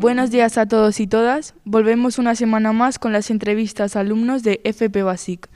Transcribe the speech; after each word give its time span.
Buenos 0.00 0.30
días 0.30 0.56
a 0.56 0.64
todos 0.64 0.98
y 0.98 1.06
todas. 1.06 1.52
Volvemos 1.66 2.18
una 2.18 2.34
semana 2.34 2.72
más 2.72 2.98
con 2.98 3.12
las 3.12 3.30
entrevistas 3.30 3.96
a 3.96 4.00
alumnos 4.00 4.42
de 4.42 4.62
FP 4.64 5.02
Basic. 5.02 5.46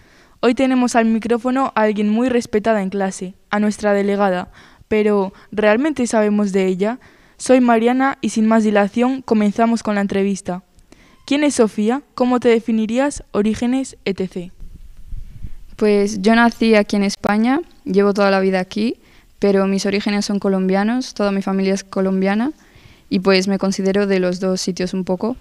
Hoy 0.41 0.55
tenemos 0.55 0.97
al 0.97 1.07
micrófono 1.07 1.73
a 1.75 1.81
alguien 1.81 2.11
muy 2.11 2.29
respetada 2.29 2.83
en 2.83 2.91
clase, 2.91 3.37
a 3.49 3.59
nuestra 3.59 3.95
delegada, 3.95 4.51
pero 4.87 5.33
¿realmente 5.51 6.07
sabemos 6.07 6.53
de 6.53 6.67
ella? 6.67 6.99
Soy 7.39 7.63
Mariana 7.63 8.19
y 8.21 8.29
sin 8.29 8.46
más 8.46 8.65
dilación 8.65 9.23
comenzamos 9.23 9.83
con 9.83 9.95
la 9.95 10.03
entrevista. 10.03 10.63
¿Quién 11.25 11.43
es 11.43 11.55
Sofía? 11.55 12.03
¿Cómo 12.15 12.39
te 12.39 12.51
definirías? 12.51 13.25
Orígenes, 13.32 13.96
etc. 14.04 14.53
Pues 15.76 16.21
yo 16.21 16.35
nací 16.35 16.75
aquí 16.75 16.96
en 16.96 17.04
España, 17.04 17.63
llevo 17.85 18.13
toda 18.13 18.31
la 18.31 18.40
vida 18.40 18.61
aquí, 18.61 19.01
pero 19.39 19.67
mis 19.67 19.87
orígenes 19.87 20.26
son 20.26 20.39
colombianos, 20.39 21.15
toda 21.15 21.32
mi 21.32 21.40
familia 21.40 21.73
es 21.73 21.82
colombiana 21.82 22.53
y 23.08 23.21
pues 23.21 23.49
me 23.49 23.58
considero 23.58 24.07
de 24.07 24.21
los 24.21 24.40
dos 24.40 24.61
sitios 24.61 24.94
un 24.94 25.04
poco. 25.04 25.36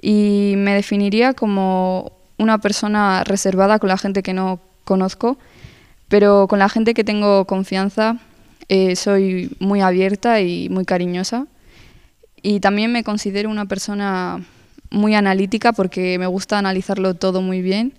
Y 0.00 0.54
me 0.56 0.74
definiría 0.74 1.32
como 1.34 2.12
una 2.36 2.58
persona 2.58 3.24
reservada 3.24 3.78
con 3.78 3.88
la 3.88 3.98
gente 3.98 4.22
que 4.22 4.32
no 4.32 4.60
conozco, 4.84 5.38
pero 6.08 6.46
con 6.48 6.58
la 6.58 6.68
gente 6.68 6.94
que 6.94 7.04
tengo 7.04 7.44
confianza 7.46 8.18
eh, 8.68 8.96
soy 8.96 9.50
muy 9.58 9.80
abierta 9.80 10.40
y 10.40 10.68
muy 10.68 10.84
cariñosa. 10.84 11.46
Y 12.40 12.60
también 12.60 12.92
me 12.92 13.02
considero 13.02 13.50
una 13.50 13.66
persona 13.66 14.44
muy 14.90 15.14
analítica 15.14 15.72
porque 15.72 16.18
me 16.18 16.26
gusta 16.26 16.58
analizarlo 16.58 17.14
todo 17.14 17.42
muy 17.42 17.60
bien 17.60 17.94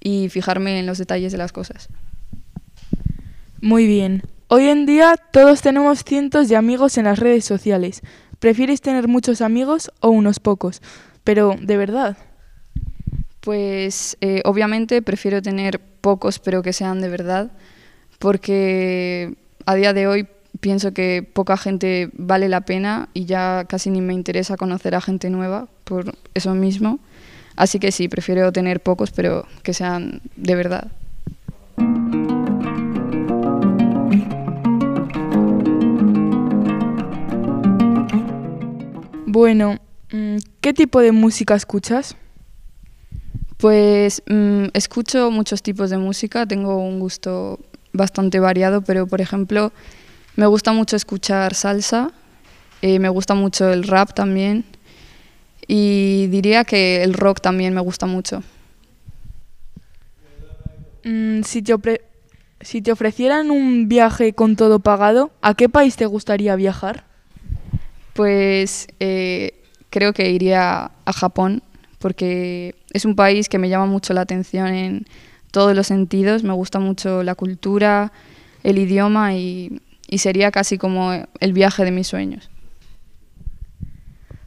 y 0.00 0.28
fijarme 0.28 0.78
en 0.78 0.86
los 0.86 0.98
detalles 0.98 1.32
de 1.32 1.38
las 1.38 1.52
cosas. 1.52 1.88
Muy 3.60 3.86
bien. 3.86 4.22
Hoy 4.54 4.68
en 4.68 4.84
día 4.84 5.16
todos 5.16 5.62
tenemos 5.62 6.04
cientos 6.04 6.46
de 6.50 6.56
amigos 6.56 6.98
en 6.98 7.04
las 7.04 7.18
redes 7.18 7.42
sociales. 7.42 8.02
¿Prefieres 8.38 8.82
tener 8.82 9.08
muchos 9.08 9.40
amigos 9.40 9.90
o 10.00 10.10
unos 10.10 10.40
pocos? 10.40 10.82
Pero, 11.24 11.56
¿de 11.58 11.78
verdad? 11.78 12.18
Pues 13.40 14.18
eh, 14.20 14.42
obviamente 14.44 15.00
prefiero 15.00 15.40
tener 15.40 15.80
pocos, 15.80 16.38
pero 16.38 16.62
que 16.62 16.74
sean 16.74 17.00
de 17.00 17.08
verdad, 17.08 17.50
porque 18.18 19.38
a 19.64 19.74
día 19.74 19.94
de 19.94 20.06
hoy 20.06 20.28
pienso 20.60 20.92
que 20.92 21.22
poca 21.22 21.56
gente 21.56 22.10
vale 22.12 22.50
la 22.50 22.60
pena 22.60 23.08
y 23.14 23.24
ya 23.24 23.64
casi 23.66 23.88
ni 23.88 24.02
me 24.02 24.12
interesa 24.12 24.58
conocer 24.58 24.94
a 24.94 25.00
gente 25.00 25.30
nueva 25.30 25.68
por 25.84 26.12
eso 26.34 26.54
mismo. 26.54 26.98
Así 27.56 27.78
que 27.78 27.90
sí, 27.90 28.06
prefiero 28.06 28.52
tener 28.52 28.82
pocos, 28.82 29.12
pero 29.12 29.46
que 29.62 29.72
sean 29.72 30.20
de 30.36 30.54
verdad. 30.56 30.92
Bueno, 39.32 39.78
mm, 40.12 40.36
¿qué 40.60 40.74
tipo 40.74 41.00
de 41.00 41.10
música 41.10 41.54
escuchas? 41.54 42.16
Pues 43.56 44.22
mm, 44.26 44.64
escucho 44.74 45.30
muchos 45.30 45.62
tipos 45.62 45.88
de 45.88 45.96
música, 45.96 46.44
tengo 46.44 46.76
un 46.76 47.00
gusto 47.00 47.58
bastante 47.94 48.40
variado, 48.40 48.82
pero 48.82 49.06
por 49.06 49.22
ejemplo 49.22 49.72
me 50.36 50.44
gusta 50.44 50.74
mucho 50.74 50.96
escuchar 50.96 51.54
salsa, 51.54 52.10
eh, 52.82 52.98
me 52.98 53.08
gusta 53.08 53.34
mucho 53.34 53.72
el 53.72 53.84
rap 53.84 54.12
también 54.12 54.66
y 55.66 56.26
diría 56.26 56.64
que 56.64 57.02
el 57.02 57.14
rock 57.14 57.40
también 57.40 57.72
me 57.72 57.80
gusta 57.80 58.04
mucho. 58.04 58.42
Mm, 61.04 61.40
si, 61.42 61.62
te 61.62 62.02
si 62.60 62.82
te 62.82 62.92
ofrecieran 62.92 63.50
un 63.50 63.88
viaje 63.88 64.34
con 64.34 64.56
todo 64.56 64.80
pagado, 64.80 65.30
¿a 65.40 65.54
qué 65.54 65.70
país 65.70 65.96
te 65.96 66.04
gustaría 66.04 66.54
viajar? 66.54 67.10
Pues 68.14 68.88
eh, 69.00 69.62
creo 69.90 70.12
que 70.12 70.30
iría 70.30 70.90
a 71.04 71.12
Japón 71.12 71.62
porque 71.98 72.74
es 72.92 73.04
un 73.04 73.14
país 73.14 73.48
que 73.48 73.58
me 73.58 73.68
llama 73.68 73.86
mucho 73.86 74.12
la 74.12 74.22
atención 74.22 74.68
en 74.68 75.06
todos 75.52 75.74
los 75.74 75.86
sentidos. 75.86 76.42
Me 76.42 76.52
gusta 76.52 76.80
mucho 76.80 77.22
la 77.22 77.34
cultura, 77.34 78.12
el 78.64 78.78
idioma 78.78 79.34
y, 79.34 79.80
y 80.08 80.18
sería 80.18 80.50
casi 80.50 80.78
como 80.78 81.12
el 81.40 81.52
viaje 81.52 81.84
de 81.84 81.92
mis 81.92 82.08
sueños. 82.08 82.50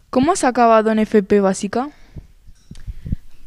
¿Cómo 0.10 0.34
has 0.34 0.44
acabado 0.44 0.92
en 0.92 1.00
FP 1.00 1.40
básica? 1.40 1.90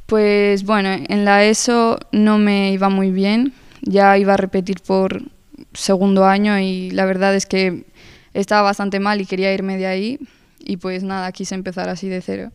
Pues 0.06 0.64
bueno, 0.64 0.88
en 0.90 1.24
la 1.24 1.44
ESO 1.44 1.98
no 2.12 2.38
me 2.38 2.72
iba 2.72 2.88
muy 2.88 3.10
bien. 3.10 3.52
Ya 3.82 4.16
iba 4.16 4.34
a 4.34 4.36
repetir 4.38 4.80
por 4.80 5.22
segundo 5.74 6.24
año 6.24 6.58
y 6.58 6.90
la 6.90 7.04
verdad 7.04 7.34
es 7.34 7.46
que 7.46 7.84
estaba 8.40 8.62
bastante 8.62 9.00
mal 9.00 9.20
y 9.20 9.26
quería 9.26 9.52
irme 9.52 9.76
de 9.76 9.86
ahí 9.86 10.18
y 10.60 10.76
pues 10.76 11.02
nada, 11.02 11.32
quise 11.32 11.54
empezar 11.54 11.88
así 11.88 12.08
de 12.08 12.20
cero. 12.20 12.52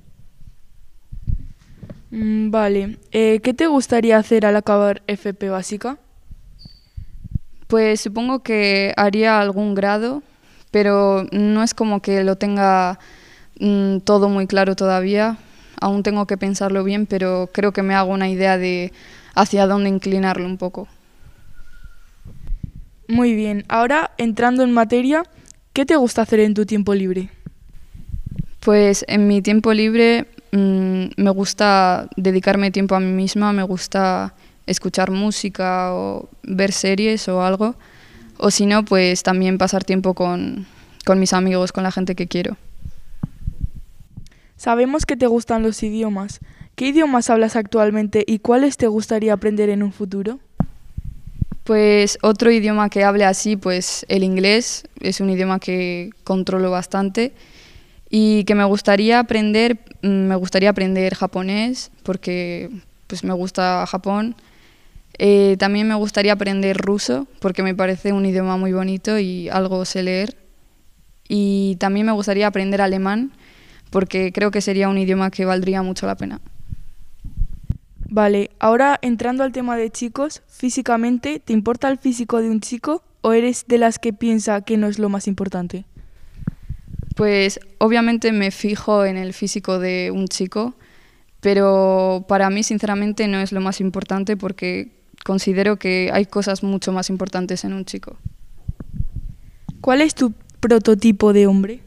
Mm, 2.12 2.52
vale, 2.52 2.98
eh, 3.12 3.40
¿qué 3.42 3.54
te 3.54 3.68
gustaría 3.68 4.18
hacer 4.18 4.46
al 4.46 4.56
acabar 4.56 5.02
FP 5.08 5.50
básica? 5.50 5.98
Pues 7.68 8.02
supongo 8.02 8.44
que 8.44 8.94
haría 8.98 9.42
algún 9.42 9.74
grado, 9.74 10.22
pero 10.72 11.26
no 11.32 11.64
es 11.64 11.74
como 11.74 12.02
que 12.02 12.24
lo 12.24 12.38
tenga 12.38 13.00
mm, 13.60 14.00
todo 14.00 14.30
muy 14.30 14.48
claro 14.48 14.76
todavía. 14.76 15.38
Aún 15.82 16.04
tengo 16.04 16.28
que 16.28 16.38
pensarlo 16.38 16.84
bien, 16.84 17.08
pero 17.08 17.50
creo 17.52 17.74
que 17.74 17.82
me 17.82 17.96
hago 17.96 18.14
una 18.14 18.30
idea 18.30 18.58
de 18.58 18.94
hacia 19.36 19.66
dónde 19.66 19.90
inclinarlo 19.90 20.46
un 20.46 20.58
poco. 20.58 20.88
Muy 23.08 23.36
bien, 23.36 23.66
ahora 23.68 24.12
entrando 24.18 24.64
en 24.64 24.72
materia, 24.72 25.24
¿Qué 25.74 25.88
te 25.88 25.96
gusta 25.96 26.22
hacer 26.22 26.40
en 26.40 26.54
tu 26.54 26.68
tiempo 26.68 26.94
libre? 26.94 27.30
Pues 28.60 29.04
en 29.08 29.28
mi 29.28 29.42
tiempo 29.42 29.74
libre 29.74 30.28
mm, 30.52 31.06
me 31.18 31.30
gusta 31.32 32.08
dedicarme 32.16 32.70
tiempo 32.70 32.94
a 32.94 33.00
mí 33.00 33.12
misma, 33.12 33.54
me 33.54 33.64
gusta 33.64 34.36
escuchar 34.68 35.10
música 35.10 35.92
o 35.96 36.30
ver 36.44 36.72
series 36.74 37.28
o 37.28 37.42
algo. 37.42 37.74
O 38.38 38.52
si 38.52 38.68
no, 38.68 38.86
pues 38.86 39.24
también 39.24 39.58
pasar 39.58 39.84
tiempo 39.84 40.14
con, 40.14 40.68
con 41.06 41.20
mis 41.20 41.34
amigos, 41.34 41.72
con 41.72 41.82
la 41.82 41.92
gente 41.92 42.14
que 42.14 42.28
quiero. 42.28 42.56
Sabemos 44.56 45.08
que 45.08 45.18
te 45.18 45.26
gustan 45.26 45.64
los 45.64 45.82
idiomas. 45.82 46.40
¿Qué 46.76 46.90
idiomas 46.90 47.32
hablas 47.32 47.56
actualmente 47.56 48.24
y 48.28 48.40
cuáles 48.40 48.78
te 48.78 48.86
gustaría 48.86 49.34
aprender 49.34 49.70
en 49.70 49.82
un 49.82 49.92
futuro? 49.92 50.40
Pues 51.64 52.18
otro 52.22 52.52
idioma 52.52 52.90
que 52.90 53.04
hable 53.04 53.24
así, 53.24 53.56
pues 53.56 54.06
el 54.10 54.24
inglés 54.24 54.84
es 55.00 55.22
un 55.22 55.30
idioma 55.30 55.60
que 55.60 56.10
controlo 56.26 56.72
bastante 56.72 57.34
y 58.10 58.44
que 58.44 58.54
me 58.54 58.66
gustaría 58.66 59.20
aprender, 59.20 59.80
mm, 60.02 60.08
me 60.08 60.36
gustaría 60.36 60.70
aprender 60.70 61.16
japonés 61.16 61.90
porque 62.04 62.70
pues 63.08 63.24
me 63.24 63.34
gusta 63.34 63.86
Japón. 63.88 64.36
Eh, 65.20 65.56
también 65.58 65.88
me 65.88 65.96
gustaría 65.96 66.34
aprender 66.34 66.78
ruso 66.78 67.28
porque 67.40 67.64
me 67.64 67.76
parece 67.76 68.12
un 68.12 68.26
idioma 68.26 68.58
muy 68.58 68.74
bonito 68.74 69.18
y 69.18 69.48
algo 69.50 69.86
sé 69.86 70.04
leer. 70.04 70.36
Y 71.30 71.78
también 71.80 72.06
me 72.06 72.12
gustaría 72.12 72.48
aprender 72.48 72.82
alemán 72.82 73.32
porque 73.90 74.34
creo 74.34 74.52
que 74.52 74.62
sería 74.62 74.90
un 74.90 74.98
idioma 74.98 75.32
que 75.32 75.46
valdría 75.46 75.82
mucho 75.82 76.08
la 76.08 76.16
pena. 76.16 76.42
Vale, 78.16 78.52
ahora 78.60 79.00
entrando 79.02 79.44
al 79.44 79.52
tema 79.52 79.76
de 79.76 79.90
chicos, 79.90 80.44
físicamente, 80.48 81.40
¿te 81.40 81.52
importa 81.52 81.90
el 81.90 81.98
físico 81.98 82.44
de 82.44 82.52
un 82.52 82.62
chico 82.62 83.02
o 83.22 83.34
eres 83.34 83.66
de 83.68 83.80
las 83.80 83.98
que 83.98 84.14
piensa 84.14 84.62
que 84.62 84.78
no 84.78 84.86
es 84.86 85.00
lo 85.00 85.10
más 85.10 85.28
importante? 85.28 85.86
Pues 87.16 87.60
obviamente 87.80 88.32
me 88.32 88.52
fijo 88.52 89.04
en 89.04 89.18
el 89.18 89.34
físico 89.34 89.80
de 89.80 90.12
un 90.14 90.28
chico, 90.28 90.76
pero 91.40 92.24
para 92.28 92.52
mí 92.52 92.62
sinceramente 92.62 93.28
no 93.28 93.40
es 93.40 93.52
lo 93.52 93.62
más 93.62 93.82
importante 93.82 94.38
porque 94.38 94.92
considero 95.26 95.78
que 95.78 96.12
hay 96.14 96.28
cosas 96.28 96.62
mucho 96.62 96.92
más 96.92 97.10
importantes 97.10 97.64
en 97.64 97.74
un 97.74 97.84
chico. 97.84 98.18
¿Cuál 99.82 100.02
es 100.02 100.14
tu 100.14 100.34
prototipo 100.60 101.34
de 101.34 101.48
hombre? 101.48 101.82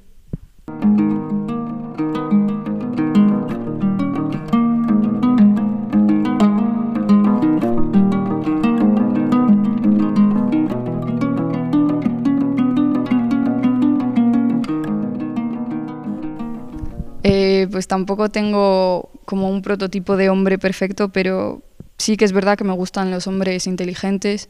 Pues 17.77 17.89
tampoco 17.89 18.31
tengo 18.31 19.11
como 19.27 19.51
un 19.51 19.61
prototipo 19.61 20.17
de 20.17 20.31
hombre 20.31 20.59
perfecto, 20.59 21.11
pero 21.11 21.61
sí 21.99 22.17
que 22.17 22.25
es 22.25 22.33
verdad 22.33 22.57
que 22.57 22.65
me 22.65 22.73
gustan 22.73 23.11
los 23.11 23.27
hombres 23.27 23.67
inteligentes 23.67 24.49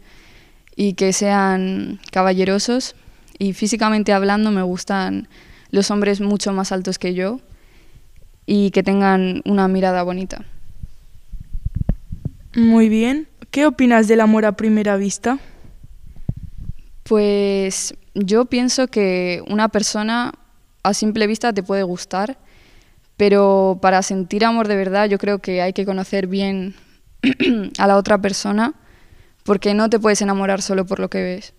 y 0.77 0.93
que 0.93 1.13
sean 1.13 1.99
caballerosos. 2.13 2.95
Y 3.37 3.53
físicamente 3.53 4.13
hablando 4.13 4.53
me 4.53 4.63
gustan 4.63 5.27
los 5.73 5.91
hombres 5.91 6.21
mucho 6.21 6.53
más 6.53 6.71
altos 6.71 7.01
que 7.01 7.15
yo 7.15 7.41
y 8.47 8.71
que 8.71 8.85
tengan 8.85 9.43
una 9.45 9.67
mirada 9.67 10.05
bonita. 10.05 10.45
Muy 12.55 12.89
bien. 12.89 13.27
¿Qué 13.51 13.67
opinas 13.67 14.07
del 14.07 14.21
amor 14.21 14.45
a 14.45 14.53
primera 14.53 14.97
vista? 14.97 15.41
Pues 17.03 17.93
yo 18.15 18.45
pienso 18.45 18.87
que 18.87 19.43
una 19.49 19.69
persona 19.69 20.33
a 20.85 20.95
simple 20.95 21.27
vista 21.27 21.53
te 21.53 21.65
puede 21.65 21.83
gustar, 21.83 22.39
Pero 23.17 23.79
para 23.81 24.03
sentir 24.03 24.45
amor 24.45 24.69
de 24.69 24.77
verdad 24.77 25.09
yo 25.09 25.19
creo 25.19 25.39
que 25.39 25.63
hay 25.63 25.73
que 25.73 25.87
conocer 25.87 26.27
bien 26.27 26.75
a 27.79 27.87
la 27.87 27.97
otra 27.97 28.19
persona 28.19 28.75
porque 29.45 29.75
no 29.75 29.89
te 29.89 29.99
puedes 29.99 30.21
enamorar 30.21 30.61
solo 30.61 30.85
por 30.85 31.01
lo 31.01 31.09
que 31.09 31.23
ves. 31.23 31.55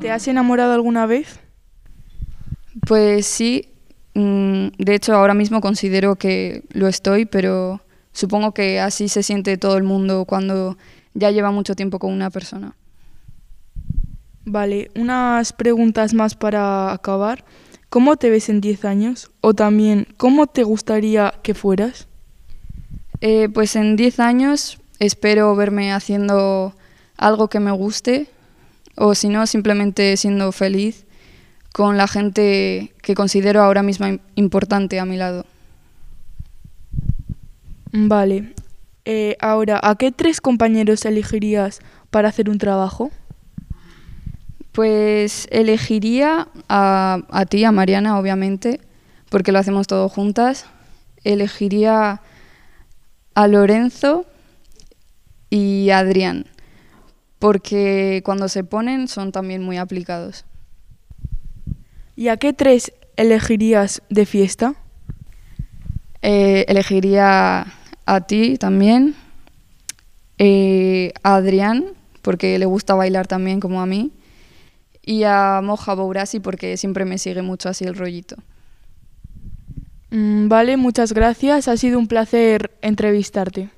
¿Te 0.00 0.10
has 0.10 0.26
enamorado 0.26 0.72
alguna 0.72 1.06
vez? 1.06 1.40
Pues 2.86 3.26
sí, 3.26 3.68
mm, 4.14 4.68
de 4.78 4.94
hecho 4.94 5.14
ahora 5.14 5.34
mismo 5.34 5.60
considero 5.60 6.16
que 6.16 6.62
lo 6.70 6.88
estoy, 6.88 7.26
pero 7.26 7.80
supongo 8.12 8.52
que 8.52 8.80
así 8.80 9.08
se 9.08 9.22
siente 9.22 9.56
todo 9.56 9.76
el 9.76 9.82
mundo 9.82 10.24
cuando 10.24 10.76
ya 11.14 11.30
lleva 11.30 11.50
mucho 11.50 11.74
tiempo 11.74 11.98
con 11.98 12.12
una 12.12 12.30
persona. 12.30 12.76
Vale, 14.44 14.90
unas 14.96 15.52
preguntas 15.52 16.14
más 16.14 16.34
para 16.34 16.92
acabar. 16.92 17.44
¿Cómo 17.88 18.16
te 18.16 18.30
ves 18.30 18.48
en 18.48 18.60
10 18.60 18.84
años? 18.84 19.30
O 19.40 19.54
también, 19.54 20.06
¿cómo 20.16 20.46
te 20.46 20.62
gustaría 20.62 21.34
que 21.42 21.54
fueras? 21.54 22.08
Eh, 23.20 23.48
pues 23.52 23.76
en 23.76 23.96
10 23.96 24.20
años 24.20 24.80
espero 24.98 25.54
verme 25.56 25.92
haciendo 25.92 26.74
algo 27.16 27.48
que 27.48 27.60
me 27.60 27.70
guste 27.70 28.28
o 28.96 29.14
si 29.14 29.28
no, 29.28 29.46
simplemente 29.46 30.16
siendo 30.16 30.52
feliz 30.52 31.04
con 31.72 31.96
la 31.96 32.08
gente 32.08 32.92
que 33.02 33.14
considero 33.14 33.62
ahora 33.62 33.82
mismo 33.82 34.06
importante 34.34 35.00
a 35.00 35.04
mi 35.04 35.16
lado. 35.16 35.46
Vale. 37.92 38.54
Eh, 39.04 39.36
ahora, 39.40 39.80
¿a 39.82 39.96
qué 39.96 40.12
tres 40.12 40.40
compañeros 40.40 41.04
elegirías 41.04 41.80
para 42.10 42.28
hacer 42.28 42.48
un 42.50 42.58
trabajo? 42.58 43.10
Pues 44.72 45.48
elegiría 45.50 46.48
a, 46.68 47.22
a 47.30 47.46
ti, 47.46 47.64
a 47.64 47.72
Mariana, 47.72 48.18
obviamente, 48.18 48.80
porque 49.28 49.52
lo 49.52 49.58
hacemos 49.58 49.86
todo 49.86 50.08
juntas. 50.08 50.66
Elegiría 51.24 52.20
a 53.34 53.48
Lorenzo 53.48 54.26
y 55.50 55.90
a 55.90 55.98
Adrián, 55.98 56.46
porque 57.38 58.22
cuando 58.24 58.48
se 58.48 58.64
ponen 58.64 59.08
son 59.08 59.32
también 59.32 59.62
muy 59.62 59.76
aplicados. 59.76 60.44
¿Y 62.16 62.28
a 62.28 62.36
qué 62.36 62.52
tres 62.52 62.92
elegirías 63.16 64.02
de 64.08 64.26
fiesta? 64.26 64.74
Eh, 66.22 66.64
elegiría 66.68 67.66
a 68.10 68.22
ti 68.22 68.58
también, 68.58 69.14
eh, 70.36 71.12
a 71.22 71.36
Adrián, 71.36 71.84
porque 72.22 72.58
le 72.58 72.66
gusta 72.66 72.96
bailar 72.96 73.28
también 73.28 73.60
como 73.60 73.80
a 73.80 73.86
mí, 73.86 74.10
y 75.00 75.22
a 75.22 75.60
Moja 75.62 75.94
Bourasi 75.94 76.40
porque 76.40 76.76
siempre 76.76 77.04
me 77.04 77.18
sigue 77.18 77.42
mucho 77.42 77.68
así 77.68 77.84
el 77.84 77.94
rollito. 77.94 78.34
Mm, 80.10 80.48
vale, 80.48 80.76
muchas 80.76 81.12
gracias. 81.12 81.68
Ha 81.68 81.76
sido 81.76 82.00
un 82.00 82.08
placer 82.08 82.72
entrevistarte. 82.82 83.70